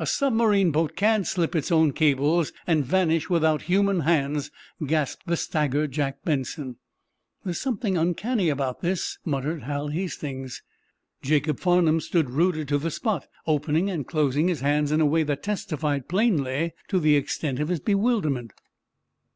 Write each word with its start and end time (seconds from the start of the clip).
"A 0.00 0.06
submarine 0.06 0.72
boat 0.72 0.96
can't 0.96 1.24
slip 1.24 1.54
its 1.54 1.70
own 1.70 1.92
cables 1.92 2.50
and 2.66 2.84
vanish 2.84 3.30
without 3.30 3.62
human 3.70 4.00
hands!" 4.00 4.50
gasped 4.84 5.28
the 5.28 5.36
staggered 5.36 5.92
Jack 5.92 6.24
Benson. 6.24 6.78
"There's 7.44 7.60
something 7.60 7.96
uncanny 7.96 8.48
about 8.48 8.80
this," 8.80 9.18
muttered 9.24 9.62
Hal 9.62 9.86
Hastings. 9.86 10.64
Jacob 11.22 11.60
Farnum 11.60 12.00
stood 12.00 12.28
rooted 12.30 12.66
to 12.66 12.78
the 12.78 12.90
spot, 12.90 13.28
opening 13.46 13.88
and 13.88 14.04
closing 14.04 14.48
his 14.48 14.62
hands 14.62 14.90
in 14.90 15.00
a 15.00 15.06
way 15.06 15.22
that 15.22 15.44
testified 15.44 16.08
plainly 16.08 16.72
to 16.88 16.98
the 16.98 17.14
extent 17.14 17.60
of 17.60 17.68
his 17.68 17.78
bewilderment. 17.78 18.52